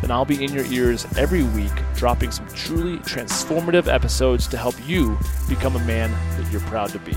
then 0.00 0.10
I'll 0.10 0.24
be 0.24 0.42
in 0.42 0.52
your 0.52 0.64
ears 0.66 1.06
every 1.16 1.42
week, 1.42 1.72
dropping 1.94 2.30
some 2.30 2.46
truly 2.48 2.98
transformative 2.98 3.92
episodes 3.92 4.46
to 4.48 4.56
help 4.56 4.74
you 4.86 5.18
become 5.48 5.76
a 5.76 5.84
man 5.84 6.10
that 6.40 6.50
you're 6.52 6.60
proud 6.62 6.90
to 6.90 6.98
be. 6.98 7.16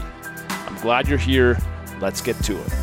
I'm 0.50 0.76
glad 0.82 1.08
you're 1.08 1.18
here. 1.18 1.58
Let's 2.00 2.22
get 2.22 2.36
to 2.44 2.60
it. 2.60 2.74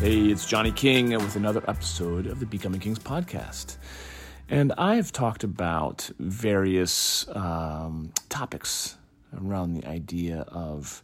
Hey, 0.00 0.26
it's 0.26 0.46
Johnny 0.46 0.70
King 0.70 1.10
with 1.10 1.34
another 1.34 1.62
episode 1.66 2.28
of 2.28 2.38
the 2.38 2.46
Becoming 2.46 2.80
Kings 2.80 3.00
podcast. 3.00 3.78
And 4.48 4.72
I've 4.78 5.10
talked 5.10 5.42
about 5.42 6.08
various 6.20 7.26
um, 7.34 8.12
topics 8.28 8.96
around 9.36 9.74
the 9.74 9.86
idea 9.88 10.42
of, 10.48 11.02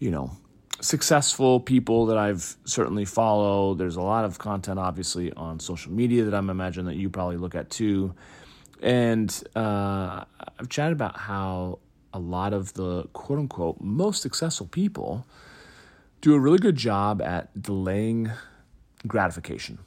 you 0.00 0.10
know, 0.10 0.32
successful 0.80 1.60
people 1.60 2.06
that 2.06 2.18
I've 2.18 2.56
certainly 2.64 3.04
followed. 3.04 3.78
There's 3.78 3.96
a 3.96 4.02
lot 4.02 4.24
of 4.24 4.38
content, 4.38 4.78
obviously, 4.78 5.32
on 5.32 5.60
social 5.60 5.92
media 5.92 6.24
that 6.24 6.34
I'm 6.34 6.50
imagining 6.50 6.86
that 6.86 6.96
you 6.96 7.10
probably 7.10 7.36
look 7.36 7.54
at 7.54 7.70
too. 7.70 8.14
And 8.82 9.30
uh, 9.56 10.24
I've 10.58 10.68
chatted 10.68 10.92
about 10.92 11.16
how 11.16 11.78
a 12.12 12.18
lot 12.18 12.52
of 12.52 12.72
the 12.74 13.04
quote 13.12 13.38
unquote 13.38 13.80
most 13.80 14.22
successful 14.22 14.66
people 14.66 15.26
do 16.20 16.34
a 16.34 16.38
really 16.38 16.58
good 16.58 16.76
job 16.76 17.20
at 17.22 17.60
delaying 17.60 18.30
gratification. 19.06 19.78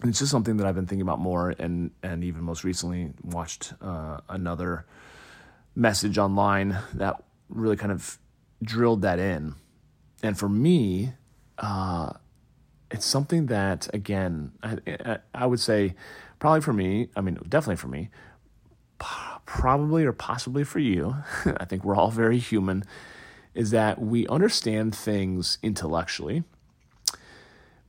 And 0.00 0.10
it's 0.10 0.18
just 0.18 0.30
something 0.30 0.56
that 0.56 0.66
I've 0.66 0.74
been 0.74 0.86
thinking 0.86 1.02
about 1.02 1.20
more, 1.20 1.54
and 1.58 1.92
and 2.02 2.24
even 2.24 2.42
most 2.42 2.64
recently 2.64 3.12
watched 3.22 3.72
uh, 3.80 4.20
another 4.28 4.86
message 5.76 6.18
online 6.18 6.76
that 6.94 7.22
really 7.48 7.76
kind 7.76 7.92
of 7.92 8.18
drilled 8.62 9.02
that 9.02 9.18
in 9.18 9.54
and 10.24 10.38
for 10.38 10.48
me, 10.48 11.12
uh, 11.58 12.14
it's 12.90 13.04
something 13.04 13.44
that, 13.46 13.90
again, 13.92 14.52
I, 14.62 15.18
I, 15.34 15.44
would 15.44 15.60
say 15.60 15.94
probably 16.38 16.62
for 16.62 16.72
me, 16.72 17.08
I 17.14 17.20
mean, 17.20 17.38
definitely 17.46 17.76
for 17.76 17.88
me, 17.88 18.08
probably 19.44 20.06
or 20.06 20.14
possibly 20.14 20.64
for 20.64 20.78
you, 20.78 21.14
I 21.58 21.66
think 21.66 21.84
we're 21.84 21.94
all 21.94 22.10
very 22.10 22.38
human, 22.38 22.84
is 23.52 23.70
that 23.72 24.00
we 24.00 24.26
understand 24.28 24.94
things 24.94 25.58
intellectually, 25.62 26.44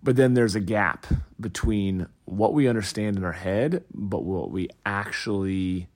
but 0.04 0.18
then 0.18 0.34
there's 0.34 0.56
a 0.56 0.60
gap 0.60 1.08
between 1.40 2.06
what 2.26 2.54
we 2.54 2.68
understand 2.68 3.16
in 3.16 3.24
our 3.24 3.32
head, 3.32 3.86
but 3.94 4.26
what 4.26 4.52
we 4.52 4.68
actually 4.86 5.88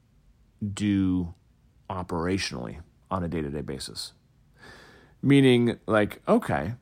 do 0.73 1.33
operationally 1.89 2.77
on 3.11 3.25
a 3.25 3.27
day 3.27 3.41
to 3.41 3.49
day 3.49 3.59
basis. 3.59 4.13
Meaning, 5.21 5.79
like, 5.85 6.21
okay, 6.27 6.73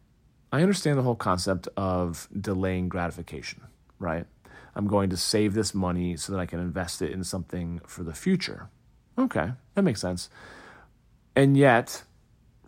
I 0.52 0.62
understand 0.62 0.98
the 0.98 1.04
whole 1.04 1.16
concept 1.16 1.68
of 1.76 2.28
delaying 2.40 2.90
gratification, 2.90 3.64
right? 4.00 4.26
I'm 4.76 4.88
going 4.88 5.10
to 5.10 5.18
save 5.18 5.54
this 5.54 5.74
money 5.74 6.16
so 6.18 6.34
that 6.34 6.40
I 6.40 6.46
can 6.46 6.60
invest 6.60 7.02
it 7.02 7.12
in 7.12 7.24
something 7.24 7.82
for 7.88 8.04
the 8.04 8.14
future. 8.14 8.70
Okay, 9.18 9.52
that 9.74 9.82
makes 9.82 10.00
sense. 10.00 10.30
And 11.36 11.58
yet, 11.58 12.04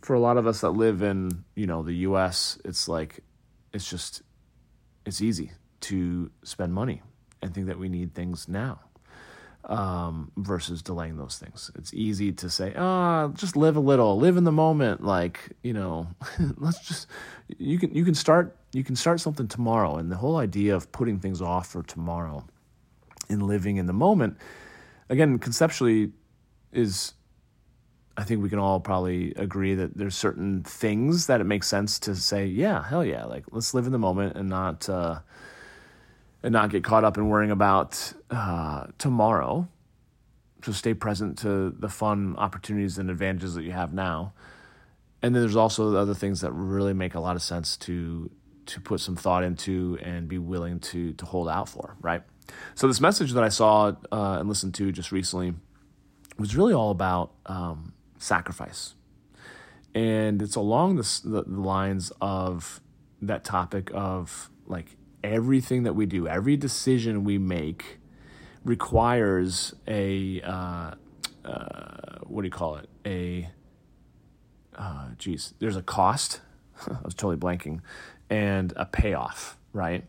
for 0.01 0.16
a 0.16 0.19
lot 0.19 0.38
of 0.38 0.47
us 0.47 0.61
that 0.61 0.71
live 0.71 1.01
in, 1.03 1.45
you 1.55 1.67
know, 1.67 1.83
the 1.83 1.94
US, 2.07 2.57
it's 2.65 2.88
like 2.88 3.19
it's 3.73 3.88
just 3.88 4.23
it's 5.05 5.21
easy 5.21 5.51
to 5.81 6.31
spend 6.44 6.73
money 6.73 7.01
and 7.41 7.53
think 7.53 7.67
that 7.67 7.77
we 7.77 7.89
need 7.89 8.13
things 8.13 8.47
now 8.47 8.79
um, 9.69 10.31
versus 10.35 10.81
delaying 10.81 11.18
those 11.18 11.38
things. 11.38 11.72
It's 11.75 11.94
easy 11.94 12.31
to 12.34 12.50
say, 12.50 12.74
ah, 12.75 13.24
oh, 13.24 13.28
just 13.30 13.56
live 13.56 13.78
a 13.78 13.80
little, 13.80 14.18
live 14.18 14.35
in 14.35 14.44
the 14.44 14.52
moment. 14.52 15.03
Like 15.03 15.52
you 15.63 15.74
know, 15.74 16.07
let's 16.57 16.85
just 16.85 17.07
you 17.57 17.78
can 17.78 17.94
you 17.94 18.03
can 18.03 18.16
start 18.16 18.57
you 18.74 18.84
can 18.84 18.96
start 18.96 19.22
something 19.22 19.47
tomorrow. 19.47 19.96
And 19.97 20.12
the 20.12 20.18
whole 20.18 20.38
idea 20.38 20.75
of 20.75 20.91
putting 20.91 21.19
things 21.19 21.41
off 21.41 21.68
for 21.68 21.84
tomorrow 21.84 22.46
and 23.30 23.44
living 23.44 23.78
in 23.78 23.85
the 23.85 23.94
moment, 23.94 24.38
again, 25.07 25.38
conceptually, 25.38 26.12
is 26.74 27.13
I 28.18 28.24
think 28.24 28.41
we 28.41 28.50
can 28.50 28.59
all 28.59 28.80
probably 28.80 29.34
agree 29.36 29.75
that 29.75 29.96
there's 29.96 30.16
certain 30.16 30.63
things 30.63 31.28
that 31.28 31.41
it 31.41 31.46
makes 31.46 31.68
sense 31.68 32.00
to 32.00 32.16
say, 32.16 32.47
yeah, 32.47 32.84
hell 32.84 33.06
yeah, 33.06 33.25
like 33.25 33.46
let's 33.51 33.75
live 33.75 33.86
in 33.86 33.91
the 33.91 34.00
moment 34.00 34.36
and 34.36 34.50
not. 34.50 34.90
Uh, 34.90 35.19
and 36.44 36.53
not 36.53 36.69
get 36.69 36.83
caught 36.83 37.03
up 37.03 37.17
in 37.17 37.27
worrying 37.27 37.51
about 37.51 38.13
uh, 38.29 38.88
tomorrow. 38.97 39.67
So 40.63 40.72
stay 40.72 40.94
present 40.94 41.38
to 41.39 41.72
the 41.72 41.89
fun 41.89 42.35
opportunities 42.38 42.97
and 42.97 43.09
advantages 43.09 43.55
that 43.55 43.63
you 43.63 43.72
have 43.72 43.94
now. 43.94 44.33
And 45.22 45.35
then 45.35 45.41
there's 45.41 45.55
also 45.55 45.91
the 45.91 45.97
other 45.97 46.13
things 46.13 46.41
that 46.41 46.51
really 46.51 46.94
make 46.94 47.16
a 47.16 47.19
lot 47.19 47.35
of 47.35 47.41
sense 47.41 47.77
to 47.77 48.29
to 48.66 48.79
put 48.79 49.00
some 49.00 49.16
thought 49.16 49.44
into 49.44 49.97
and 50.03 50.27
be 50.27 50.38
willing 50.38 50.79
to 50.79 51.13
to 51.13 51.25
hold 51.25 51.50
out 51.50 51.67
for, 51.67 51.95
right? 52.01 52.23
So 52.75 52.88
this 52.88 53.01
message 53.01 53.33
that 53.33 53.44
I 53.44 53.50
saw 53.50 53.94
uh, 54.11 54.38
and 54.39 54.47
listened 54.47 54.75
to 54.75 54.91
just 54.91 55.11
recently 55.11 55.53
was 56.38 56.56
really 56.56 56.73
all 56.73 56.91
about 56.91 57.31
um, 57.47 57.94
sacrifice, 58.17 58.95
and 59.94 60.41
it's 60.41 60.56
along 60.56 60.95
the, 60.95 61.21
the 61.23 61.41
lines 61.41 62.11
of 62.21 62.79
that 63.21 63.44
topic 63.44 63.91
of 63.94 64.50
like 64.67 64.95
everything 65.24 65.84
that 65.84 65.94
we 65.94 66.06
do, 66.06 66.28
every 66.28 66.57
decision 66.57 67.24
we 67.24 67.38
make 67.38 68.00
requires 68.63 69.74
a 69.88 70.41
uh, 70.41 70.91
uh, 71.46 72.19
what 72.24 72.41
do 72.41 72.47
you 72.47 72.52
call 72.52 72.75
it? 72.75 72.90
A 73.06 73.50
uh, 74.78 75.07
there's 75.59 75.75
a 75.75 75.84
cost. 75.84 76.41
I 76.88 76.97
was 77.03 77.13
totally 77.13 77.38
blanking, 77.38 77.81
and 78.30 78.74
a 78.75 78.85
payoff, 78.85 79.57
right? 79.74 80.06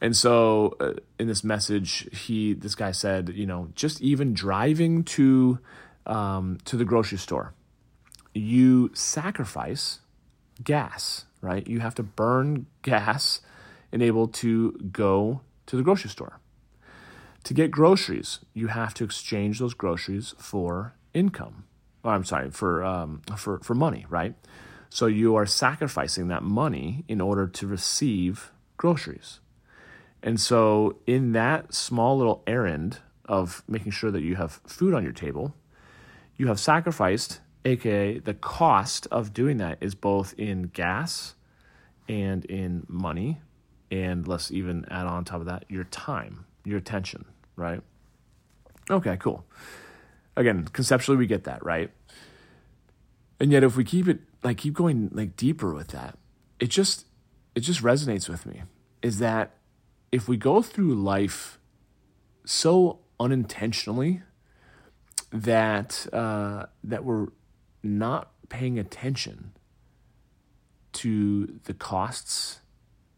And 0.00 0.16
so 0.16 0.76
uh, 0.80 0.94
in 1.18 1.28
this 1.28 1.44
message, 1.44 2.08
he 2.12 2.54
this 2.54 2.74
guy 2.74 2.92
said, 2.92 3.30
you 3.34 3.46
know, 3.46 3.68
just 3.74 4.00
even 4.00 4.34
driving 4.34 5.04
to 5.04 5.58
um, 6.06 6.58
to 6.64 6.76
the 6.76 6.84
grocery 6.84 7.18
store, 7.18 7.54
you 8.34 8.90
sacrifice 8.94 10.00
gas, 10.62 11.26
right? 11.40 11.66
You 11.66 11.80
have 11.80 11.94
to 11.96 12.02
burn 12.02 12.66
gas 12.82 13.40
and 13.92 14.02
able 14.02 14.26
to 14.26 14.72
go 14.90 15.42
to 15.66 15.76
the 15.76 15.82
grocery 15.82 16.10
store. 16.10 16.40
To 17.44 17.54
get 17.54 17.70
groceries, 17.70 18.40
you 18.54 18.68
have 18.68 18.94
to 18.94 19.04
exchange 19.04 19.58
those 19.58 19.74
groceries 19.74 20.34
for 20.38 20.94
income. 21.12 21.64
Or, 22.02 22.12
I'm 22.12 22.24
sorry, 22.24 22.50
for, 22.50 22.84
um, 22.84 23.22
for, 23.36 23.58
for 23.60 23.74
money, 23.74 24.06
right? 24.08 24.34
So 24.90 25.06
you 25.06 25.36
are 25.36 25.46
sacrificing 25.46 26.28
that 26.28 26.42
money 26.42 27.04
in 27.08 27.20
order 27.20 27.46
to 27.46 27.66
receive 27.66 28.52
groceries. 28.76 29.40
And 30.22 30.40
so, 30.40 30.98
in 31.06 31.32
that 31.32 31.74
small 31.74 32.16
little 32.16 32.44
errand 32.46 32.98
of 33.24 33.64
making 33.66 33.92
sure 33.92 34.10
that 34.10 34.22
you 34.22 34.36
have 34.36 34.60
food 34.66 34.94
on 34.94 35.02
your 35.02 35.12
table, 35.12 35.54
you 36.36 36.46
have 36.46 36.60
sacrificed, 36.60 37.40
aka 37.64 38.18
the 38.18 38.34
cost 38.34 39.06
of 39.10 39.32
doing 39.32 39.56
that 39.58 39.78
is 39.80 39.94
both 39.94 40.34
in 40.38 40.64
gas 40.64 41.34
and 42.08 42.44
in 42.44 42.84
money, 42.88 43.40
and 43.92 44.26
let's 44.26 44.50
even 44.50 44.86
add 44.90 45.06
on 45.06 45.22
top 45.22 45.40
of 45.40 45.46
that 45.46 45.66
your 45.68 45.84
time, 45.84 46.46
your 46.64 46.78
attention, 46.78 47.26
right? 47.56 47.82
Okay, 48.90 49.18
cool. 49.18 49.44
Again, 50.34 50.64
conceptually 50.64 51.18
we 51.18 51.26
get 51.26 51.44
that, 51.44 51.62
right? 51.62 51.90
And 53.38 53.52
yet 53.52 53.62
if 53.62 53.76
we 53.76 53.84
keep 53.84 54.08
it 54.08 54.20
like 54.42 54.56
keep 54.56 54.72
going 54.72 55.10
like 55.12 55.36
deeper 55.36 55.74
with 55.74 55.88
that, 55.88 56.18
it 56.58 56.70
just 56.70 57.06
it 57.54 57.60
just 57.60 57.82
resonates 57.82 58.30
with 58.30 58.46
me 58.46 58.62
is 59.02 59.18
that 59.18 59.56
if 60.10 60.26
we 60.26 60.38
go 60.38 60.62
through 60.62 60.94
life 60.94 61.58
so 62.46 63.00
unintentionally 63.20 64.22
that 65.30 66.06
uh, 66.14 66.64
that 66.82 67.04
we're 67.04 67.26
not 67.82 68.30
paying 68.48 68.78
attention 68.78 69.52
to 70.92 71.58
the 71.64 71.74
costs 71.74 72.61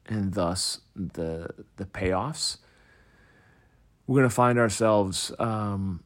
and 0.07 0.35
thus 0.35 0.81
the 0.95 1.49
the 1.77 1.85
payoffs, 1.85 2.59
we're 4.07 4.21
going 4.21 4.29
to 4.29 4.35
find 4.35 4.59
ourselves 4.59 5.33
um, 5.39 6.03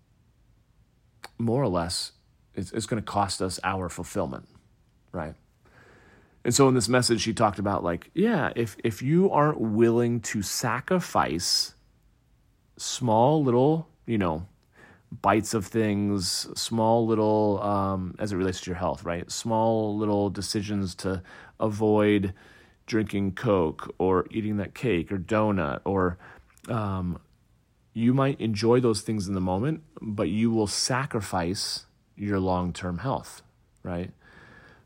more 1.38 1.62
or 1.62 1.68
less 1.68 2.12
it's, 2.58 2.72
it's 2.72 2.86
going 2.86 3.00
to 3.00 3.06
cost 3.06 3.40
us 3.40 3.60
our 3.62 3.88
fulfillment, 3.88 4.48
right? 5.12 5.34
And 6.44 6.54
so 6.54 6.68
in 6.68 6.74
this 6.74 6.88
message, 6.88 7.20
she 7.20 7.32
talked 7.32 7.58
about 7.58 7.84
like, 7.84 8.10
yeah, 8.14 8.52
if 8.56 8.76
if 8.82 9.02
you 9.02 9.30
aren't 9.30 9.60
willing 9.60 10.20
to 10.20 10.42
sacrifice 10.42 11.74
small 12.76 13.42
little, 13.42 13.88
you 14.06 14.18
know, 14.18 14.46
bites 15.22 15.54
of 15.54 15.66
things, 15.66 16.48
small 16.58 17.06
little, 17.06 17.62
um, 17.62 18.14
as 18.18 18.32
it 18.32 18.36
relates 18.36 18.60
to 18.62 18.70
your 18.70 18.78
health, 18.78 19.04
right? 19.04 19.30
Small 19.30 19.96
little 19.96 20.30
decisions 20.30 20.94
to 20.96 21.22
avoid 21.60 22.34
drinking 22.88 23.36
Coke 23.36 23.94
or 23.98 24.26
eating 24.30 24.56
that 24.56 24.74
cake 24.74 25.12
or 25.12 25.18
donut, 25.18 25.80
or 25.84 26.18
um, 26.68 27.20
you 27.94 28.12
might 28.12 28.40
enjoy 28.40 28.80
those 28.80 29.02
things 29.02 29.28
in 29.28 29.34
the 29.34 29.40
moment, 29.40 29.82
but 30.02 30.28
you 30.28 30.50
will 30.50 30.66
sacrifice 30.66 31.86
your 32.16 32.40
long 32.40 32.72
term 32.72 32.98
health, 32.98 33.42
right? 33.84 34.10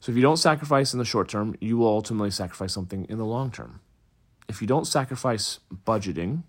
So 0.00 0.12
if 0.12 0.16
you 0.16 0.22
don't 0.22 0.36
sacrifice 0.36 0.92
in 0.92 0.98
the 0.98 1.04
short 1.06 1.28
term, 1.28 1.54
you 1.60 1.78
will 1.78 1.88
ultimately 1.88 2.30
sacrifice 2.30 2.74
something 2.74 3.06
in 3.08 3.16
the 3.16 3.24
long 3.24 3.50
term. 3.50 3.80
If 4.48 4.60
you 4.60 4.66
don't 4.66 4.86
sacrifice 4.86 5.60
budgeting, 5.86 6.42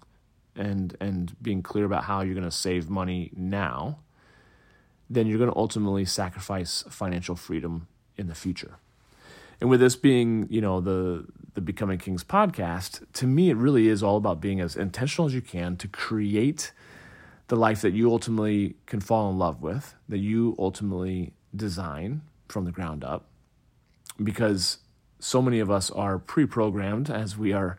and 0.56 0.96
and 1.00 1.36
being 1.42 1.62
clear 1.62 1.86
about 1.86 2.04
how 2.06 2.22
you're 2.22 2.36
going 2.36 2.44
to 2.44 2.52
save 2.52 2.90
money 2.90 3.32
now, 3.36 4.00
then 5.10 5.28
you're 5.28 5.38
going 5.38 5.50
to 5.50 5.58
ultimately 5.58 6.06
sacrifice 6.06 6.84
financial 6.90 7.36
freedom 7.36 7.88
in 8.18 8.28
the 8.28 8.36
future. 8.36 8.78
And 9.60 9.70
with 9.70 9.80
this 9.80 9.96
being, 9.96 10.48
you 10.50 10.62
know, 10.62 10.82
the 10.82 11.26
the 11.54 11.62
Becoming 11.62 12.00
Kings 12.00 12.24
podcast, 12.24 13.06
to 13.14 13.28
me 13.28 13.50
it 13.50 13.58
really 13.58 13.88
is 13.88 14.02
all 14.02 14.18
about 14.18 14.42
being 14.42 14.60
as 14.60 14.76
intentional 14.76 15.28
as 15.28 15.34
you 15.34 15.42
can 15.42 15.78
to 15.78 15.88
create 15.88 16.72
the 17.48 17.56
life 17.56 17.82
that 17.82 17.94
you 17.94 18.10
ultimately 18.12 18.76
can 18.86 19.00
fall 19.00 19.30
in 19.30 19.38
love 19.38 19.62
with, 19.62 19.96
that 20.10 20.18
you 20.18 20.56
ultimately 20.58 21.34
design 21.56 22.22
from 22.48 22.66
the 22.66 22.72
ground 22.72 23.04
up. 23.04 23.26
Because 24.22 24.80
so 25.20 25.42
many 25.42 25.60
of 25.60 25.72
us 25.72 25.90
are 25.92 26.20
pre-programmed 26.20 27.10
as 27.10 27.38
we 27.38 27.54
are 27.54 27.78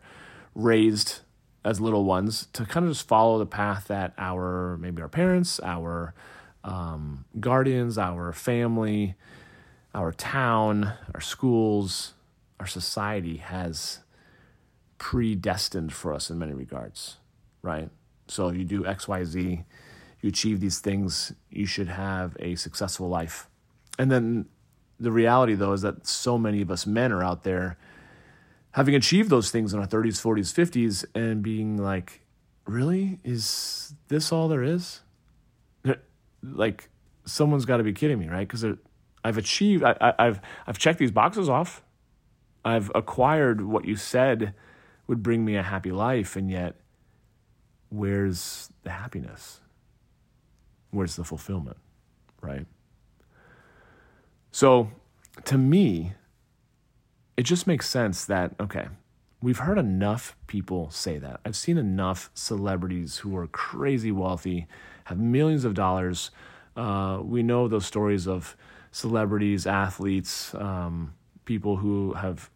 raised 0.53 1.19
as 1.63 1.81
little 1.81 2.05
ones 2.05 2.47
to 2.53 2.65
kind 2.65 2.85
of 2.85 2.91
just 2.91 3.07
follow 3.07 3.37
the 3.39 3.45
path 3.45 3.87
that 3.87 4.13
our 4.17 4.77
maybe 4.77 5.01
our 5.01 5.09
parents, 5.09 5.59
our 5.63 6.13
um, 6.63 7.25
guardians, 7.39 7.97
our 7.97 8.33
family, 8.33 9.15
our 9.93 10.11
town, 10.11 10.93
our 11.13 11.21
schools, 11.21 12.14
our 12.59 12.67
society 12.67 13.37
has 13.37 13.99
predestined 14.97 15.93
for 15.93 16.13
us 16.13 16.29
in 16.29 16.39
many 16.39 16.53
regards, 16.53 17.17
right? 17.61 17.89
So 18.27 18.49
you 18.49 18.63
do 18.63 18.85
X, 18.85 19.07
Y, 19.07 19.23
Z, 19.23 19.63
you 20.21 20.29
achieve 20.29 20.59
these 20.59 20.79
things, 20.79 21.33
you 21.49 21.65
should 21.65 21.87
have 21.87 22.35
a 22.39 22.55
successful 22.55 23.09
life. 23.09 23.47
And 23.99 24.11
then 24.11 24.45
the 24.99 25.11
reality, 25.11 25.53
though, 25.55 25.73
is 25.73 25.81
that 25.81 26.07
so 26.07 26.37
many 26.37 26.61
of 26.61 26.71
us 26.71 26.87
men 26.87 27.11
are 27.11 27.23
out 27.23 27.43
there 27.43 27.77
having 28.71 28.93
achieved 28.93 29.29
those 29.29 29.51
things 29.51 29.73
in 29.73 29.79
our 29.79 29.87
30s, 29.87 30.21
40s, 30.21 30.53
50s, 30.53 31.05
and 31.15 31.41
being 31.41 31.77
like, 31.77 32.21
really? 32.65 33.19
Is 33.23 33.93
this 34.09 34.33
all 34.33 34.49
there 34.49 34.63
is? 34.63 34.99
Like, 36.43 36.89
someone's 37.25 37.65
got 37.65 37.77
to 37.77 37.83
be 37.83 37.93
kidding 37.93 38.19
me, 38.19 38.27
right? 38.27 38.47
Because 38.47 38.65
I've 39.23 39.37
achieved, 39.37 39.83
I, 39.83 40.13
have 40.19 40.41
I've 40.67 40.77
checked 40.77 40.99
these 40.99 41.11
boxes 41.11 41.47
off. 41.47 41.84
I've 42.65 42.91
acquired 42.95 43.61
what 43.61 43.85
you 43.85 43.95
said 43.95 44.53
would 45.07 45.21
bring 45.21 45.45
me 45.45 45.55
a 45.55 45.63
happy 45.63 45.91
life, 45.91 46.35
and 46.35 46.49
yet, 46.49 46.75
where's 47.89 48.71
the 48.83 48.89
happiness? 48.89 49.61
Where's 50.89 51.15
the 51.15 51.23
fulfillment, 51.23 51.77
right? 52.41 52.65
So, 54.51 54.89
to 55.43 55.57
me, 55.57 56.13
it 57.37 57.43
just 57.43 57.67
makes 57.67 57.87
sense 57.87 58.25
that, 58.25 58.55
okay, 58.59 58.87
we've 59.41 59.59
heard 59.59 59.77
enough 59.77 60.35
people 60.47 60.89
say 60.89 61.19
that. 61.19 61.41
I've 61.45 61.55
seen 61.55 61.77
enough 61.77 62.31
celebrities 62.33 63.17
who 63.17 63.37
are 63.37 63.47
crazy 63.47 64.11
wealthy, 64.11 64.67
have 65.05 65.19
millions 65.19 65.65
of 65.65 65.75
dollars. 65.75 66.31
Uh, 66.75 67.19
we 67.21 67.43
know 67.43 67.67
those 67.67 67.85
stories 67.85 68.27
of 68.27 68.57
celebrities, 68.91 69.67
athletes, 69.67 70.55
um, 70.55 71.13
people 71.43 71.77
who 71.77 72.13
have, 72.13 72.49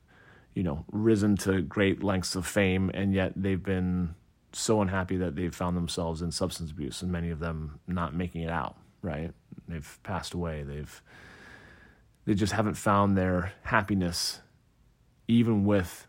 you 0.59 0.63
know, 0.63 0.83
risen 0.91 1.37
to 1.37 1.61
great 1.61 2.03
lengths 2.03 2.35
of 2.35 2.45
fame, 2.45 2.91
and 2.93 3.13
yet 3.13 3.31
they've 3.33 3.63
been 3.63 4.13
so 4.51 4.81
unhappy 4.81 5.15
that 5.15 5.33
they've 5.33 5.55
found 5.55 5.77
themselves 5.77 6.21
in 6.21 6.33
substance 6.33 6.69
abuse, 6.69 7.01
and 7.01 7.09
many 7.09 7.29
of 7.29 7.39
them 7.39 7.79
not 7.87 8.13
making 8.13 8.41
it 8.41 8.49
out. 8.49 8.75
Right? 9.01 9.31
They've 9.69 9.99
passed 10.03 10.33
away. 10.33 10.63
They've 10.63 11.01
they 12.25 12.33
just 12.33 12.51
haven't 12.51 12.73
found 12.73 13.17
their 13.17 13.53
happiness 13.63 14.41
even 15.29 15.63
with 15.63 16.05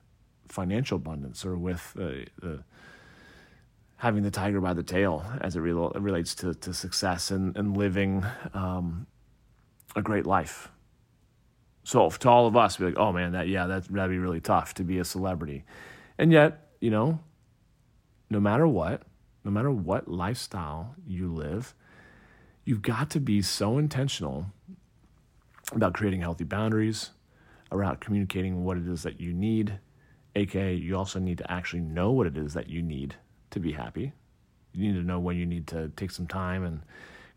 financial 0.48 0.96
abundance 0.96 1.44
or 1.44 1.56
with 1.56 1.94
uh, 1.96 2.26
the 2.40 2.64
having 3.98 4.24
the 4.24 4.32
tiger 4.32 4.60
by 4.60 4.74
the 4.74 4.82
tail 4.82 5.24
as 5.42 5.54
it 5.54 5.60
relates 5.60 6.34
to, 6.34 6.54
to 6.54 6.74
success 6.74 7.30
and, 7.30 7.56
and 7.56 7.76
living 7.76 8.26
um, 8.52 9.06
a 9.94 10.02
great 10.02 10.26
life. 10.26 10.72
So 11.90 12.08
to 12.08 12.30
all 12.30 12.46
of 12.46 12.56
us, 12.56 12.76
be 12.76 12.84
like, 12.84 12.98
oh 12.98 13.10
man, 13.10 13.32
that 13.32 13.48
yeah, 13.48 13.66
that 13.66 13.86
that'd 13.86 14.10
be 14.12 14.18
really 14.18 14.40
tough 14.40 14.74
to 14.74 14.84
be 14.84 14.98
a 15.00 15.04
celebrity, 15.04 15.64
and 16.18 16.30
yet 16.30 16.68
you 16.80 16.88
know, 16.88 17.18
no 18.30 18.38
matter 18.38 18.68
what, 18.68 19.02
no 19.42 19.50
matter 19.50 19.72
what 19.72 20.06
lifestyle 20.06 20.94
you 21.04 21.34
live, 21.34 21.74
you've 22.64 22.80
got 22.80 23.10
to 23.10 23.18
be 23.18 23.42
so 23.42 23.76
intentional 23.76 24.46
about 25.72 25.92
creating 25.92 26.20
healthy 26.20 26.44
boundaries, 26.44 27.10
around 27.72 27.98
communicating 27.98 28.62
what 28.62 28.76
it 28.76 28.86
is 28.86 29.02
that 29.02 29.20
you 29.20 29.32
need, 29.32 29.80
aka 30.36 30.72
you 30.72 30.96
also 30.96 31.18
need 31.18 31.38
to 31.38 31.50
actually 31.50 31.80
know 31.80 32.12
what 32.12 32.28
it 32.28 32.36
is 32.36 32.54
that 32.54 32.68
you 32.68 32.82
need 32.82 33.16
to 33.50 33.58
be 33.58 33.72
happy. 33.72 34.12
You 34.72 34.92
need 34.92 35.00
to 35.00 35.04
know 35.04 35.18
when 35.18 35.36
you 35.36 35.44
need 35.44 35.66
to 35.66 35.88
take 35.96 36.12
some 36.12 36.28
time 36.28 36.62
and 36.62 36.82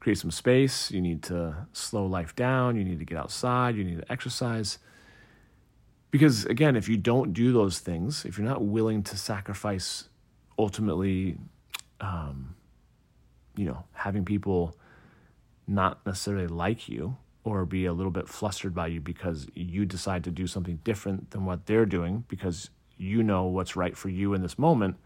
create 0.04 0.18
some 0.18 0.32
space. 0.32 0.92
You 0.92 1.02
need 1.02 1.24
to 1.24 1.56
slow 1.72 2.06
life 2.06 2.36
down. 2.36 2.76
You 2.76 2.84
need 2.84 3.00
to 3.00 3.06
get 3.06 3.18
outside. 3.18 3.78
You 3.78 3.86
need 3.86 4.00
to 4.02 4.12
exercise. 4.12 4.78
Because 6.12 6.46
again, 6.46 6.76
if 6.76 6.90
you 6.90 6.98
don't 6.98 7.32
do 7.34 7.54
those 7.54 7.80
things, 7.80 8.26
if 8.26 8.38
you're 8.38 8.46
not 8.46 8.62
willing 8.62 9.02
to 9.04 9.18
sacrifice 9.18 10.10
ultimately, 10.60 11.38
um, 12.02 12.56
you 13.56 13.66
know, 13.66 13.86
having 13.94 14.26
people 14.26 14.76
not 15.68 16.06
necessarily 16.06 16.48
like 16.48 16.90
you 16.90 17.16
or 17.46 17.66
be 17.66 17.86
a 17.86 17.94
little 17.94 18.12
bit 18.12 18.28
flustered 18.28 18.76
by 18.76 18.88
you 18.88 19.00
because 19.00 19.48
you 19.56 19.86
decide 19.86 20.26
to 20.26 20.32
do 20.32 20.48
something 20.48 20.80
different 20.84 21.32
than 21.32 21.46
what 21.46 21.66
they're 21.66 21.86
doing 21.86 22.26
because 22.28 22.70
you 22.98 23.24
know 23.24 23.46
what's 23.46 23.76
right 23.76 23.96
for 23.98 24.10
you 24.10 24.34
in 24.34 24.42
this 24.42 24.60
moment, 24.60 24.98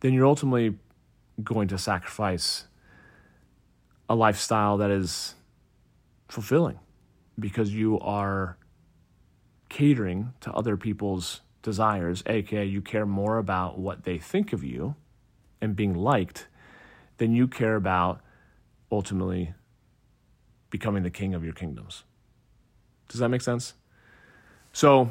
then 0.00 0.12
you're 0.12 0.26
ultimately 0.26 0.76
going 1.42 1.68
to 1.68 1.78
sacrifice 1.78 2.66
a 4.10 4.14
lifestyle 4.14 4.76
that 4.76 4.90
is 4.90 5.36
fulfilling 6.28 6.78
because 7.38 7.72
you 7.72 7.98
are 8.00 8.58
catering 9.68 10.34
to 10.40 10.52
other 10.52 10.76
people's 10.76 11.40
desires, 11.62 12.22
aka 12.26 12.64
you 12.64 12.82
care 12.82 13.06
more 13.06 13.38
about 13.38 13.78
what 13.78 14.04
they 14.04 14.18
think 14.18 14.52
of 14.52 14.64
you 14.64 14.96
and 15.60 15.76
being 15.76 15.94
liked 15.94 16.48
than 17.18 17.34
you 17.34 17.46
care 17.46 17.76
about 17.76 18.20
ultimately 18.90 19.54
becoming 20.70 21.02
the 21.02 21.10
king 21.10 21.32
of 21.34 21.44
your 21.44 21.52
kingdoms. 21.52 22.02
Does 23.08 23.20
that 23.20 23.28
make 23.28 23.42
sense? 23.42 23.74
So 24.72 25.10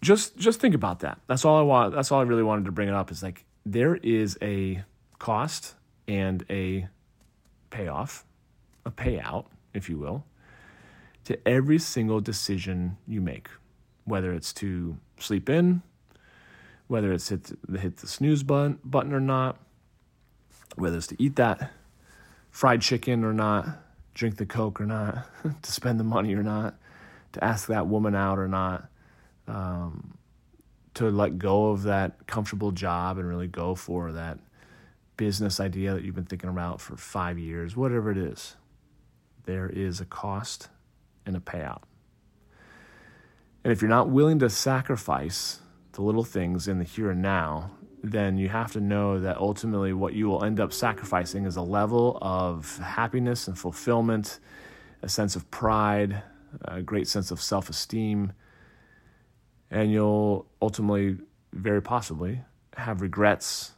just 0.00 0.36
just 0.36 0.60
think 0.60 0.74
about 0.74 1.00
that. 1.00 1.18
That's 1.26 1.44
all 1.44 1.58
I 1.58 1.62
want. 1.62 1.94
That's 1.94 2.12
all 2.12 2.20
I 2.20 2.24
really 2.24 2.42
wanted 2.44 2.66
to 2.66 2.72
bring 2.72 2.88
it 2.88 2.94
up 2.94 3.10
is 3.10 3.22
like 3.22 3.44
there 3.66 3.96
is 3.96 4.38
a 4.40 4.84
cost 5.18 5.74
and 6.06 6.44
a 6.48 6.88
payoff, 7.70 8.24
a 8.88 8.90
payout, 8.90 9.44
if 9.74 9.88
you 9.88 9.98
will, 9.98 10.24
to 11.24 11.38
every 11.46 11.78
single 11.78 12.20
decision 12.20 12.96
you 13.06 13.20
make, 13.20 13.48
whether 14.04 14.32
it's 14.32 14.52
to 14.54 14.96
sleep 15.20 15.48
in, 15.48 15.82
whether 16.88 17.12
it's 17.12 17.28
hit 17.28 17.50
the, 17.68 17.78
hit 17.78 17.98
the 17.98 18.06
snooze 18.08 18.42
button, 18.42 18.78
button 18.82 19.12
or 19.12 19.20
not, 19.20 19.58
whether 20.76 20.96
it's 20.96 21.06
to 21.06 21.22
eat 21.22 21.36
that 21.36 21.70
fried 22.50 22.80
chicken 22.80 23.24
or 23.24 23.34
not, 23.34 23.68
drink 24.14 24.36
the 24.36 24.46
Coke 24.46 24.80
or 24.80 24.86
not, 24.86 25.28
to 25.62 25.70
spend 25.70 26.00
the 26.00 26.04
money 26.04 26.34
or 26.34 26.42
not, 26.42 26.74
to 27.32 27.44
ask 27.44 27.68
that 27.68 27.86
woman 27.86 28.14
out 28.14 28.38
or 28.38 28.48
not, 28.48 28.88
um, 29.46 30.16
to 30.94 31.10
let 31.10 31.38
go 31.38 31.68
of 31.70 31.82
that 31.82 32.26
comfortable 32.26 32.72
job 32.72 33.18
and 33.18 33.28
really 33.28 33.46
go 33.46 33.74
for 33.74 34.12
that 34.12 34.38
business 35.18 35.60
idea 35.60 35.92
that 35.92 36.04
you've 36.04 36.14
been 36.14 36.24
thinking 36.24 36.48
about 36.48 36.80
for 36.80 36.96
five 36.96 37.38
years, 37.38 37.76
whatever 37.76 38.10
it 38.10 38.16
is. 38.16 38.56
There 39.48 39.70
is 39.70 39.98
a 39.98 40.04
cost 40.04 40.68
and 41.24 41.34
a 41.34 41.40
payout. 41.40 41.84
And 43.64 43.72
if 43.72 43.80
you're 43.80 43.88
not 43.88 44.10
willing 44.10 44.38
to 44.40 44.50
sacrifice 44.50 45.60
the 45.92 46.02
little 46.02 46.22
things 46.22 46.68
in 46.68 46.78
the 46.78 46.84
here 46.84 47.12
and 47.12 47.22
now 47.22 47.70
then 48.02 48.36
you 48.36 48.50
have 48.50 48.72
to 48.72 48.80
know 48.80 49.18
that 49.20 49.38
ultimately 49.38 49.94
what 49.94 50.12
you 50.12 50.28
will 50.28 50.44
end 50.44 50.60
up 50.60 50.70
sacrificing 50.70 51.46
is 51.46 51.56
a 51.56 51.62
level 51.62 52.18
of 52.20 52.76
happiness 52.76 53.48
and 53.48 53.58
fulfillment, 53.58 54.38
a 55.00 55.08
sense 55.08 55.34
of 55.34 55.50
pride, 55.50 56.22
a 56.66 56.82
great 56.82 57.08
sense 57.08 57.30
of 57.30 57.40
self 57.40 57.70
esteem. 57.70 58.34
And 59.70 59.90
you'll 59.90 60.44
ultimately, 60.60 61.16
very 61.54 61.80
possibly, 61.80 62.42
have 62.76 63.00
regrets 63.00 63.72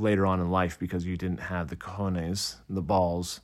later 0.00 0.26
on 0.26 0.40
in 0.40 0.50
life 0.50 0.80
because 0.80 1.06
you 1.06 1.16
didn't 1.16 1.42
have 1.42 1.68
the 1.68 1.76
cojones, 1.76 2.56
the 2.68 2.82
balls, 2.82 3.40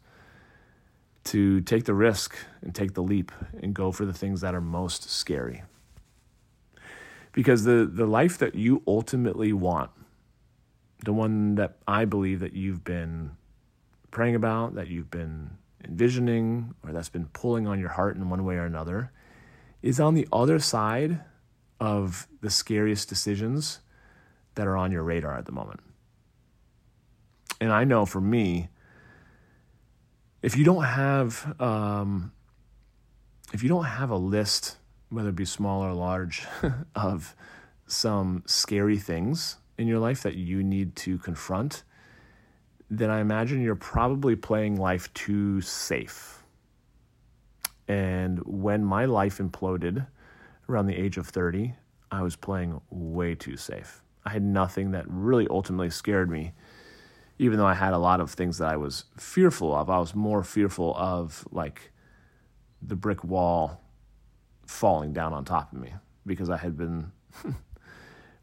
to 1.26 1.60
take 1.60 1.84
the 1.84 1.94
risk 1.94 2.36
and 2.62 2.74
take 2.74 2.94
the 2.94 3.02
leap 3.02 3.32
and 3.60 3.74
go 3.74 3.92
for 3.92 4.04
the 4.04 4.12
things 4.12 4.40
that 4.40 4.54
are 4.54 4.60
most 4.60 5.10
scary. 5.10 5.62
Because 7.32 7.64
the, 7.64 7.88
the 7.92 8.06
life 8.06 8.38
that 8.38 8.54
you 8.54 8.82
ultimately 8.86 9.52
want, 9.52 9.90
the 11.04 11.12
one 11.12 11.56
that 11.56 11.76
I 11.86 12.04
believe 12.04 12.40
that 12.40 12.54
you've 12.54 12.84
been 12.84 13.32
praying 14.10 14.34
about, 14.34 14.74
that 14.76 14.88
you've 14.88 15.10
been 15.10 15.50
envisioning, 15.84 16.74
or 16.82 16.92
that's 16.92 17.10
been 17.10 17.26
pulling 17.26 17.66
on 17.66 17.78
your 17.78 17.90
heart 17.90 18.16
in 18.16 18.30
one 18.30 18.44
way 18.44 18.54
or 18.54 18.64
another, 18.64 19.10
is 19.82 20.00
on 20.00 20.14
the 20.14 20.26
other 20.32 20.58
side 20.58 21.20
of 21.78 22.26
the 22.40 22.50
scariest 22.50 23.08
decisions 23.08 23.80
that 24.54 24.66
are 24.66 24.76
on 24.76 24.90
your 24.90 25.02
radar 25.02 25.36
at 25.36 25.44
the 25.44 25.52
moment. 25.52 25.80
And 27.60 27.72
I 27.72 27.84
know 27.84 28.06
for 28.06 28.20
me, 28.20 28.68
if 30.46 30.56
you 30.56 30.62
don't 30.62 30.84
have 30.84 31.60
um, 31.60 32.30
if 33.52 33.64
you 33.64 33.68
don't 33.68 33.84
have 33.84 34.10
a 34.10 34.16
list, 34.16 34.76
whether 35.08 35.30
it 35.30 35.34
be 35.34 35.44
small 35.44 35.82
or 35.82 35.92
large, 35.92 36.46
of 36.94 37.34
some 37.88 38.44
scary 38.46 38.96
things 38.96 39.56
in 39.76 39.88
your 39.88 39.98
life 39.98 40.22
that 40.22 40.36
you 40.36 40.62
need 40.62 40.94
to 40.94 41.18
confront, 41.18 41.82
then 42.88 43.10
I 43.10 43.18
imagine 43.18 43.60
you're 43.60 43.74
probably 43.74 44.36
playing 44.36 44.76
life 44.76 45.12
too 45.14 45.60
safe. 45.62 46.44
And 47.88 48.38
when 48.46 48.84
my 48.84 49.04
life 49.04 49.38
imploded 49.38 50.06
around 50.68 50.86
the 50.86 50.96
age 50.96 51.16
of 51.16 51.26
30, 51.26 51.74
I 52.12 52.22
was 52.22 52.36
playing 52.36 52.80
way 52.90 53.34
too 53.34 53.56
safe. 53.56 54.00
I 54.24 54.30
had 54.30 54.44
nothing 54.44 54.92
that 54.92 55.06
really 55.08 55.48
ultimately 55.50 55.90
scared 55.90 56.30
me 56.30 56.52
even 57.38 57.58
though 57.58 57.66
I 57.66 57.74
had 57.74 57.92
a 57.92 57.98
lot 57.98 58.20
of 58.20 58.30
things 58.30 58.58
that 58.58 58.68
I 58.68 58.76
was 58.76 59.04
fearful 59.16 59.74
of, 59.74 59.90
I 59.90 59.98
was 59.98 60.14
more 60.14 60.42
fearful 60.42 60.94
of 60.96 61.46
like 61.50 61.92
the 62.80 62.96
brick 62.96 63.24
wall 63.24 63.82
falling 64.66 65.12
down 65.12 65.32
on 65.32 65.44
top 65.44 65.72
of 65.72 65.78
me 65.78 65.92
because 66.24 66.50
I 66.50 66.56
had 66.56 66.76
been 66.76 67.12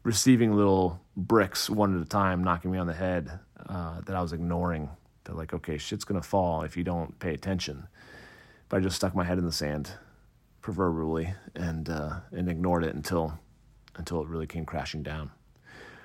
receiving 0.02 0.54
little 0.54 1.00
bricks 1.16 1.68
one 1.68 1.96
at 1.96 2.02
a 2.02 2.08
time 2.08 2.44
knocking 2.44 2.70
me 2.70 2.78
on 2.78 2.86
the 2.86 2.94
head 2.94 3.38
uh, 3.68 4.00
that 4.02 4.14
I 4.14 4.22
was 4.22 4.32
ignoring. 4.32 4.88
They're 5.24 5.34
like, 5.34 5.54
okay, 5.54 5.78
shit's 5.78 6.04
gonna 6.04 6.22
fall 6.22 6.62
if 6.62 6.76
you 6.76 6.84
don't 6.84 7.18
pay 7.18 7.34
attention. 7.34 7.86
But 8.68 8.78
I 8.78 8.80
just 8.80 8.96
stuck 8.96 9.14
my 9.14 9.24
head 9.24 9.38
in 9.38 9.44
the 9.44 9.52
sand, 9.52 9.90
proverbially, 10.60 11.34
and 11.54 11.88
uh, 11.88 12.20
and 12.32 12.48
ignored 12.48 12.84
it 12.84 12.94
until 12.94 13.38
until 13.96 14.22
it 14.22 14.28
really 14.28 14.46
came 14.46 14.64
crashing 14.64 15.02
down. 15.02 15.30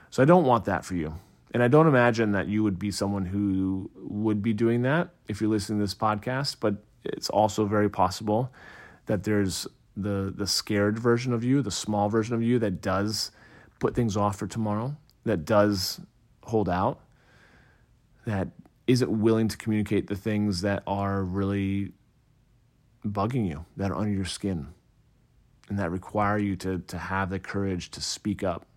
So 0.10 0.24
I 0.24 0.26
don't 0.26 0.46
want 0.46 0.66
that 0.66 0.86
for 0.86 0.96
you. 0.96 1.16
And 1.52 1.64
I 1.64 1.68
don't 1.68 1.88
imagine 1.88 2.34
that 2.34 2.48
you 2.48 2.64
would 2.64 2.78
be 2.78 2.92
someone 2.92 3.26
who 3.26 3.90
would 3.96 4.42
be 4.44 4.54
doing 4.54 4.84
that 4.84 5.10
if 5.28 5.42
you're 5.42 5.50
listening 5.50 5.80
to 5.80 5.84
this 5.84 5.96
podcast, 5.96 6.58
but 6.60 6.76
it's 7.04 7.30
also 7.30 7.66
very 7.66 7.90
possible 7.90 8.54
that 9.08 9.24
there's 9.24 9.68
the 9.98 10.32
the 10.36 10.46
scared 10.48 11.00
version 11.00 11.34
of 11.34 11.44
you, 11.44 11.62
the 11.62 11.72
small 11.72 12.10
version 12.10 12.36
of 12.36 12.44
you 12.44 12.60
that 12.60 12.82
does 12.82 13.32
put 13.80 13.96
things 13.96 14.16
off 14.16 14.38
for 14.38 14.48
tomorrow, 14.48 14.96
that 15.26 15.46
does 15.46 16.00
hold 16.44 16.70
out, 16.70 17.00
that 18.26 18.50
isn't 18.86 19.10
willing 19.10 19.48
to 19.48 19.58
communicate 19.58 20.08
the 20.08 20.16
things 20.16 20.62
that 20.62 20.84
are 20.86 21.24
really 21.24 21.94
bugging 23.06 23.48
you, 23.48 23.66
that 23.78 23.92
are 23.92 23.96
under 23.96 24.14
your 24.14 24.26
skin, 24.26 24.68
and 25.70 25.80
that 25.80 25.90
require 25.90 26.38
you 26.38 26.56
to 26.58 26.80
to 26.80 26.98
have 26.98 27.30
the 27.32 27.40
courage 27.40 27.90
to 27.92 28.02
speak 28.02 28.44
up, 28.44 28.68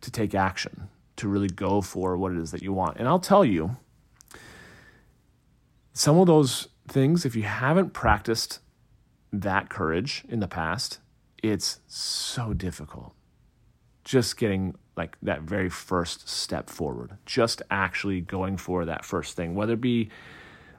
to 0.00 0.10
take 0.10 0.34
action, 0.34 0.88
to 1.20 1.28
really 1.28 1.48
go 1.48 1.80
for 1.80 2.16
what 2.16 2.32
it 2.32 2.38
is 2.38 2.50
that 2.50 2.62
you 2.62 2.72
want. 2.72 2.96
And 2.98 3.06
I'll 3.06 3.20
tell 3.20 3.44
you, 3.44 3.76
some 5.92 6.18
of 6.18 6.26
those 6.26 6.68
things, 6.88 7.24
if 7.24 7.36
you 7.36 7.42
haven't 7.42 7.92
practiced 7.92 8.60
that 9.32 9.68
courage 9.68 10.24
in 10.28 10.40
the 10.40 10.48
past, 10.48 10.98
it's 11.42 11.80
so 11.86 12.52
difficult. 12.52 13.12
Just 14.04 14.36
getting 14.36 14.74
like 14.96 15.16
that 15.22 15.42
very 15.42 15.68
first 15.68 16.28
step 16.28 16.68
forward, 16.68 17.16
just 17.26 17.62
actually 17.70 18.20
going 18.20 18.56
for 18.56 18.84
that 18.84 19.04
first 19.04 19.36
thing, 19.36 19.54
whether 19.54 19.74
it 19.74 19.80
be, 19.80 20.08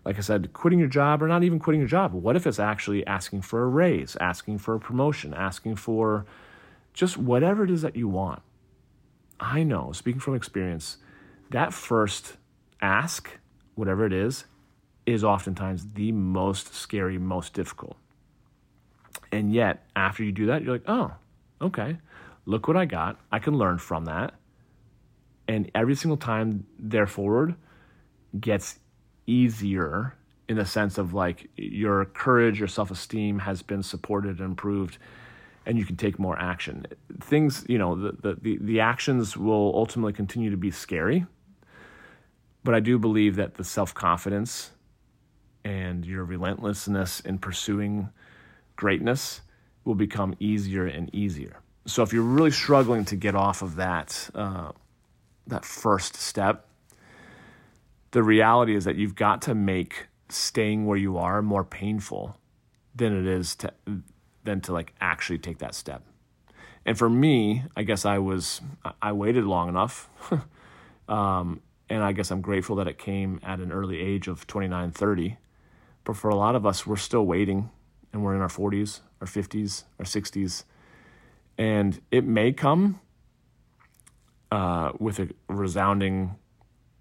like 0.05 0.17
I 0.17 0.21
said, 0.21 0.53
quitting 0.53 0.79
your 0.79 0.87
job 0.87 1.21
or 1.21 1.27
not 1.27 1.43
even 1.43 1.59
quitting 1.59 1.81
your 1.81 1.87
job. 1.87 2.13
What 2.13 2.35
if 2.35 2.45
it's 2.45 2.59
actually 2.59 3.05
asking 3.05 3.43
for 3.43 3.63
a 3.63 3.67
raise, 3.67 4.15
asking 4.19 4.57
for 4.57 4.73
a 4.73 4.79
promotion, 4.79 5.33
asking 5.33 5.75
for 5.75 6.25
just 6.93 7.17
whatever 7.17 7.63
it 7.63 7.69
is 7.69 7.83
that 7.83 7.95
you 7.95 8.07
want? 8.07 8.41
I 9.41 9.63
know, 9.63 9.91
speaking 9.91 10.21
from 10.21 10.35
experience, 10.35 10.97
that 11.49 11.73
first 11.73 12.37
ask, 12.79 13.29
whatever 13.75 14.05
it 14.05 14.13
is, 14.13 14.45
is 15.07 15.23
oftentimes 15.23 15.93
the 15.93 16.11
most 16.11 16.75
scary, 16.75 17.17
most 17.17 17.53
difficult. 17.53 17.97
And 19.31 19.51
yet, 19.51 19.83
after 19.95 20.23
you 20.23 20.31
do 20.31 20.45
that, 20.45 20.61
you're 20.61 20.73
like, 20.73 20.87
oh, 20.87 21.13
okay, 21.59 21.97
look 22.45 22.67
what 22.67 22.77
I 22.77 22.85
got. 22.85 23.19
I 23.31 23.39
can 23.39 23.57
learn 23.57 23.79
from 23.79 24.05
that. 24.05 24.35
And 25.47 25.71
every 25.73 25.95
single 25.95 26.17
time 26.17 26.67
there 26.77 27.07
forward 27.07 27.55
gets 28.39 28.79
easier 29.25 30.15
in 30.47 30.57
the 30.57 30.65
sense 30.65 30.97
of 30.97 31.13
like 31.13 31.49
your 31.55 32.05
courage, 32.05 32.59
your 32.59 32.67
self 32.67 32.91
esteem 32.91 33.39
has 33.39 33.61
been 33.61 33.81
supported 33.81 34.39
and 34.39 34.51
improved 34.51 34.97
and 35.65 35.77
you 35.77 35.85
can 35.85 35.95
take 35.95 36.17
more 36.17 36.39
action. 36.39 36.85
Things, 37.19 37.65
you 37.67 37.77
know, 37.77 37.95
the, 37.95 38.37
the, 38.41 38.57
the 38.59 38.79
actions 38.79 39.37
will 39.37 39.71
ultimately 39.75 40.13
continue 40.13 40.49
to 40.49 40.57
be 40.57 40.71
scary, 40.71 41.25
but 42.63 42.73
I 42.73 42.79
do 42.79 42.97
believe 42.97 43.35
that 43.35 43.55
the 43.55 43.63
self 43.63 43.93
confidence 43.93 44.71
and 45.63 46.05
your 46.05 46.23
relentlessness 46.25 47.19
in 47.19 47.37
pursuing 47.37 48.09
greatness 48.75 49.41
will 49.85 49.95
become 49.95 50.35
easier 50.39 50.85
and 50.85 51.13
easier. 51.13 51.59
So 51.85 52.03
if 52.03 52.13
you're 52.13 52.23
really 52.23 52.51
struggling 52.51 53.05
to 53.05 53.15
get 53.15 53.35
off 53.35 53.61
of 53.61 53.75
that, 53.75 54.29
uh, 54.35 54.71
that 55.47 55.65
first 55.65 56.15
step, 56.15 56.67
the 58.11 58.23
reality 58.23 58.75
is 58.75 58.85
that 58.85 58.95
you've 58.95 59.15
got 59.15 59.43
to 59.43 59.55
make 59.55 60.07
staying 60.29 60.85
where 60.85 60.97
you 60.97 61.17
are 61.17 61.41
more 61.41 61.63
painful 61.63 62.37
than 62.95 63.17
it 63.17 63.25
is 63.25 63.55
to 63.55 63.73
than 64.43 64.61
to 64.61 64.73
like 64.73 64.93
actually 64.99 65.37
take 65.37 65.59
that 65.59 65.75
step. 65.75 66.03
And 66.85 66.97
for 66.97 67.09
me, 67.09 67.63
I 67.75 67.83
guess 67.83 68.05
I 68.05 68.17
was 68.17 68.61
I 69.01 69.11
waited 69.11 69.45
long 69.45 69.69
enough. 69.69 70.09
um, 71.07 71.61
and 71.89 72.03
I 72.03 72.13
guess 72.13 72.31
I'm 72.31 72.41
grateful 72.41 72.77
that 72.77 72.87
it 72.87 72.97
came 72.97 73.39
at 73.43 73.59
an 73.59 73.71
early 73.71 73.99
age 73.99 74.27
of 74.27 74.47
29, 74.47 74.91
30. 74.91 75.37
But 76.03 76.15
for 76.15 76.29
a 76.29 76.35
lot 76.35 76.55
of 76.55 76.65
us, 76.65 76.87
we're 76.87 76.95
still 76.95 77.25
waiting 77.25 77.69
and 78.13 78.23
we're 78.23 78.35
in 78.35 78.41
our 78.41 78.47
40s, 78.47 79.01
our 79.19 79.27
50s, 79.27 79.83
our 79.99 80.05
60s. 80.05 80.63
And 81.57 82.01
it 82.11 82.23
may 82.23 82.53
come 82.53 82.99
uh, 84.51 84.93
with 84.99 85.19
a 85.19 85.29
resounding 85.47 86.35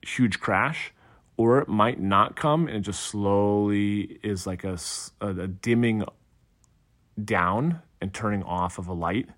huge 0.03 0.41
crash, 0.41 0.93
or 1.37 1.59
it 1.61 1.69
might 1.69 2.01
not 2.01 2.37
come 2.37 2.67
and 2.67 2.79
it 2.79 2.81
just 2.81 3.01
slowly 3.01 4.19
is 4.23 4.47
like 4.47 4.65
a, 4.65 4.79
a 5.21 5.47
dimming 5.47 6.05
down 7.27 7.81
and 8.01 8.13
turning 8.13 8.43
off 8.43 8.79
of 8.79 8.89
a 8.89 8.93
light 8.93 9.29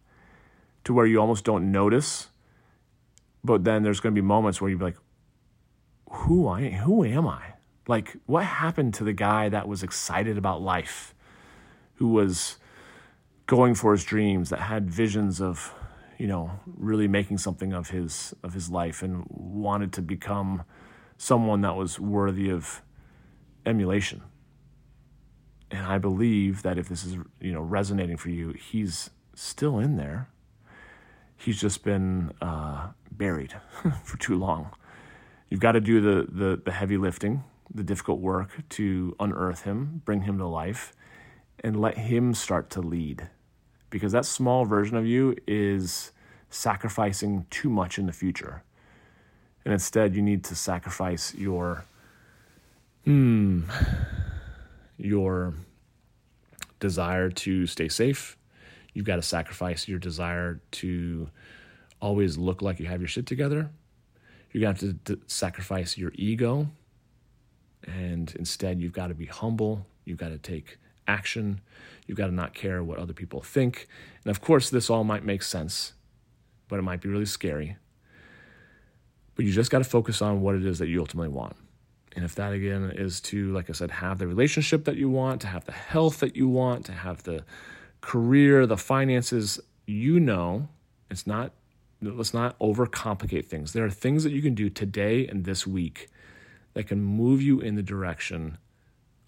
to 0.84 0.92
where 0.92 1.06
you 1.06 1.20
almost 1.20 1.44
don't 1.44 1.70
notice. 1.70 2.28
But 3.44 3.64
then 3.64 3.82
there's 3.82 4.00
going 4.00 4.14
to 4.14 4.20
be 4.20 4.26
moments 4.26 4.60
where 4.60 4.70
you'd 4.70 4.78
be 4.78 4.86
like, 4.86 4.98
who 6.10 6.46
I 6.46 6.70
who 6.70 7.04
am 7.04 7.26
I? 7.26 7.54
Like 7.88 8.16
what 8.26 8.44
happened 8.44 8.94
to 8.94 9.04
the 9.04 9.12
guy 9.12 9.48
that 9.48 9.66
was 9.66 9.82
excited 9.82 10.38
about 10.38 10.60
life, 10.60 11.14
who 11.94 12.08
was 12.08 12.58
going 13.46 13.74
for 13.74 13.92
his 13.92 14.04
dreams, 14.04 14.50
that 14.50 14.60
had 14.60 14.90
visions 14.90 15.40
of, 15.40 15.72
you 16.18 16.26
know, 16.26 16.50
really 16.66 17.08
making 17.08 17.38
something 17.38 17.72
of 17.72 17.90
his 17.90 18.34
of 18.42 18.54
his 18.54 18.70
life 18.70 19.02
and 19.02 19.24
wanted 19.28 19.92
to 19.94 20.02
become 20.02 20.62
someone 21.16 21.62
that 21.62 21.76
was 21.76 21.98
worthy 21.98 22.50
of 22.50 22.82
emulation 23.64 24.22
and 25.72 25.86
I 25.86 25.98
believe 25.98 26.62
that 26.62 26.78
if 26.78 26.88
this 26.88 27.04
is 27.04 27.16
you 27.40 27.52
know 27.52 27.62
resonating 27.62 28.18
for 28.18 28.28
you, 28.28 28.50
he's 28.50 29.10
still 29.34 29.78
in 29.78 29.96
there. 29.96 30.28
He's 31.36 31.60
just 31.60 31.82
been 31.82 32.32
uh, 32.40 32.90
buried 33.10 33.54
for 34.04 34.18
too 34.18 34.38
long. 34.38 34.70
You've 35.48 35.60
got 35.60 35.72
to 35.72 35.80
do 35.80 36.00
the, 36.00 36.30
the 36.30 36.62
the 36.62 36.72
heavy 36.72 36.98
lifting, 36.98 37.42
the 37.74 37.82
difficult 37.82 38.20
work 38.20 38.50
to 38.70 39.16
unearth 39.18 39.62
him, 39.62 40.02
bring 40.04 40.22
him 40.22 40.38
to 40.38 40.46
life, 40.46 40.92
and 41.60 41.80
let 41.80 41.96
him 41.96 42.34
start 42.34 42.68
to 42.70 42.80
lead, 42.80 43.28
because 43.88 44.12
that 44.12 44.26
small 44.26 44.66
version 44.66 44.96
of 44.96 45.06
you 45.06 45.34
is 45.46 46.12
sacrificing 46.50 47.46
too 47.48 47.70
much 47.70 47.98
in 47.98 48.04
the 48.04 48.12
future, 48.12 48.62
and 49.64 49.72
instead 49.72 50.14
you 50.14 50.20
need 50.20 50.44
to 50.44 50.54
sacrifice 50.54 51.34
your 51.34 51.86
hmm 53.04 53.62
your 54.96 55.54
desire 56.80 57.30
to 57.30 57.66
stay 57.66 57.88
safe, 57.88 58.36
You've 58.94 59.06
got 59.06 59.16
to 59.16 59.22
sacrifice 59.22 59.88
your 59.88 59.98
desire 59.98 60.60
to 60.72 61.30
always 62.00 62.36
look 62.36 62.62
like 62.62 62.78
you 62.78 62.86
have 62.86 63.00
your 63.00 63.08
shit 63.08 63.26
together. 63.26 63.70
You're 64.50 64.60
going 64.60 64.74
to 64.74 64.86
have 64.86 64.96
to 65.04 65.14
d- 65.14 65.22
sacrifice 65.26 65.96
your 65.96 66.12
ego. 66.14 66.68
And 67.84 68.32
instead, 68.38 68.80
you've 68.80 68.92
got 68.92 69.08
to 69.08 69.14
be 69.14 69.26
humble. 69.26 69.86
You've 70.04 70.18
got 70.18 70.28
to 70.28 70.38
take 70.38 70.78
action. 71.08 71.60
You've 72.06 72.18
got 72.18 72.26
to 72.26 72.34
not 72.34 72.54
care 72.54 72.84
what 72.84 72.98
other 72.98 73.14
people 73.14 73.40
think. 73.40 73.88
And 74.24 74.30
of 74.30 74.40
course, 74.40 74.68
this 74.68 74.90
all 74.90 75.04
might 75.04 75.24
make 75.24 75.42
sense, 75.42 75.94
but 76.68 76.78
it 76.78 76.82
might 76.82 77.00
be 77.00 77.08
really 77.08 77.24
scary. 77.24 77.76
But 79.34 79.46
you 79.46 79.52
just 79.52 79.70
got 79.70 79.78
to 79.78 79.84
focus 79.84 80.20
on 80.20 80.42
what 80.42 80.54
it 80.54 80.66
is 80.66 80.78
that 80.80 80.88
you 80.88 81.00
ultimately 81.00 81.30
want. 81.30 81.56
And 82.14 82.24
if 82.24 82.34
that 82.34 82.52
again 82.52 82.92
is 82.94 83.20
to, 83.22 83.52
like 83.52 83.70
I 83.70 83.72
said, 83.72 83.90
have 83.90 84.18
the 84.18 84.26
relationship 84.26 84.84
that 84.84 84.96
you 84.96 85.08
want, 85.08 85.40
to 85.42 85.46
have 85.46 85.64
the 85.64 85.72
health 85.72 86.20
that 86.20 86.36
you 86.36 86.48
want, 86.48 86.84
to 86.86 86.92
have 86.92 87.22
the 87.22 87.44
career, 88.00 88.66
the 88.66 88.76
finances, 88.76 89.60
you 89.86 90.20
know, 90.20 90.68
it's 91.10 91.26
not, 91.26 91.52
let's 92.02 92.34
not 92.34 92.58
overcomplicate 92.58 93.46
things. 93.46 93.72
There 93.72 93.84
are 93.84 93.90
things 93.90 94.24
that 94.24 94.32
you 94.32 94.42
can 94.42 94.54
do 94.54 94.68
today 94.68 95.26
and 95.26 95.44
this 95.44 95.66
week 95.66 96.08
that 96.74 96.84
can 96.84 97.02
move 97.02 97.40
you 97.40 97.60
in 97.60 97.76
the 97.76 97.82
direction 97.82 98.58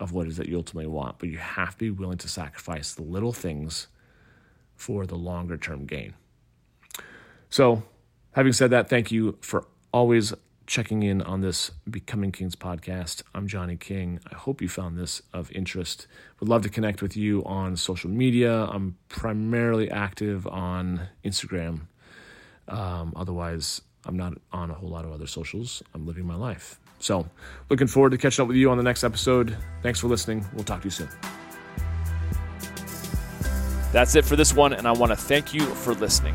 of 0.01 0.13
what 0.13 0.27
it 0.27 0.31
is 0.31 0.37
that 0.37 0.49
you 0.49 0.57
ultimately 0.57 0.89
want. 0.89 1.19
But 1.19 1.29
you 1.29 1.39
have 1.39 1.75
to 1.79 1.79
be 1.79 1.91
willing 1.91 2.19
to 2.19 2.29
sacrifice 2.29 2.95
the 2.95 3.03
little 3.03 3.33
things 3.33 3.87
for 4.77 5.07
the 5.07 5.17
longer 5.17 5.57
term 5.57 5.87
gain. 5.87 6.15
So, 7.49 7.85
having 8.33 8.53
said 8.53 8.71
that, 8.71 8.89
thank 8.89 9.13
you 9.13 9.39
for 9.41 9.67
always 9.93 10.35
checking 10.67 11.03
in 11.03 11.23
on 11.23 11.41
this 11.41 11.71
Becoming 11.89 12.33
Kings 12.33 12.57
podcast. 12.57 13.23
I'm 13.35 13.47
Johnny 13.47 13.77
King. 13.77 14.21
I 14.31 14.35
hope 14.35 14.63
you 14.63 14.69
found 14.69 14.99
this 14.99 15.23
of 15.33 15.51
interest. 15.53 16.07
Would 16.41 16.49
love 16.49 16.63
to 16.63 16.69
connect 16.69 17.03
with 17.03 17.17
you 17.17 17.45
on 17.45 17.77
social 17.77 18.11
media. 18.11 18.65
I'm 18.65 18.97
primarily 19.09 19.91
active 19.91 20.47
on 20.47 21.09
Instagram. 21.25 21.83
Um, 22.69 23.13
otherwise, 23.17 23.83
I'm 24.07 24.17
not 24.17 24.35
on 24.53 24.71
a 24.71 24.75
whole 24.75 24.89
lot 24.89 25.05
of 25.05 25.13
other 25.13 25.27
socials. 25.27 25.83
I'm 25.95 26.07
living 26.07 26.27
my 26.27 26.37
life. 26.37 26.79
So, 26.99 27.29
looking 27.69 27.87
forward 27.87 28.11
to 28.11 28.19
catching 28.19 28.43
up 28.43 28.49
with 28.49 28.57
you 28.57 28.71
on 28.71 28.77
the 28.77 28.83
next 28.83 29.05
episode. 29.05 29.57
Thanks 29.83 30.01
for 30.01 30.09
listening. 30.09 30.47
We'll 30.55 30.65
talk 30.65 30.81
to 30.81 30.87
you 30.87 30.91
soon. 30.91 31.09
That's 33.93 34.17
it 34.17 34.25
for 34.25 34.37
this 34.37 34.55
one, 34.55 34.73
and 34.73 34.89
I 34.89 34.93
want 34.93 35.13
to 35.13 35.17
thank 35.17 35.55
you 35.55 35.61
for 35.61 35.95
listening. 35.95 36.35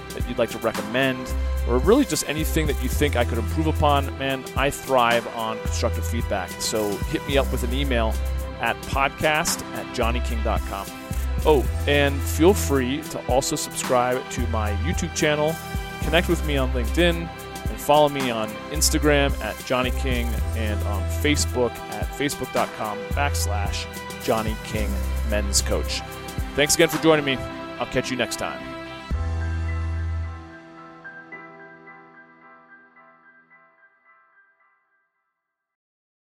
that 0.13 0.27
you'd 0.27 0.37
like 0.37 0.49
to 0.51 0.57
recommend, 0.59 1.33
or 1.67 1.77
really 1.79 2.05
just 2.05 2.27
anything 2.27 2.67
that 2.67 2.81
you 2.81 2.89
think 2.89 3.15
I 3.15 3.25
could 3.25 3.37
improve 3.37 3.67
upon, 3.67 4.17
man, 4.17 4.43
I 4.55 4.69
thrive 4.69 5.27
on 5.35 5.59
constructive 5.59 6.05
feedback. 6.05 6.49
So 6.61 6.89
hit 7.09 7.25
me 7.27 7.37
up 7.37 7.51
with 7.51 7.63
an 7.63 7.73
email 7.73 8.13
at 8.59 8.75
podcast 8.83 9.63
at 9.75 9.85
johnnyking.com. 9.95 10.87
Oh, 11.45 11.65
and 11.87 12.19
feel 12.21 12.53
free 12.53 13.01
to 13.09 13.25
also 13.27 13.55
subscribe 13.55 14.27
to 14.31 14.41
my 14.47 14.73
YouTube 14.83 15.15
channel, 15.15 15.55
connect 16.03 16.29
with 16.29 16.45
me 16.45 16.57
on 16.57 16.71
LinkedIn, 16.71 17.27
and 17.71 17.79
follow 17.81 18.09
me 18.09 18.29
on 18.29 18.49
Instagram 18.69 19.39
at 19.41 19.57
Johnny 19.65 19.91
King 19.91 20.27
and 20.55 20.79
on 20.83 21.01
Facebook 21.21 21.71
at 21.91 22.05
facebook.com 22.09 22.97
backslash 23.09 23.85
Johnny 24.23 24.55
King 24.65 24.89
Men's 25.29 25.61
Coach. 25.61 26.01
Thanks 26.55 26.75
again 26.75 26.89
for 26.89 27.01
joining 27.01 27.25
me. 27.25 27.37
I'll 27.79 27.87
catch 27.87 28.11
you 28.11 28.17
next 28.17 28.35
time. 28.35 28.70